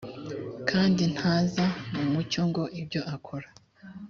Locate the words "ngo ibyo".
2.49-3.01